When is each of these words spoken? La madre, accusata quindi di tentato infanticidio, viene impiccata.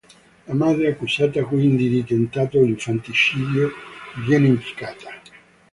La 0.47 0.55
madre, 0.55 0.87
accusata 0.87 1.43
quindi 1.43 1.87
di 1.87 2.03
tentato 2.03 2.57
infanticidio, 2.57 3.71
viene 4.25 4.47
impiccata. 4.47 5.11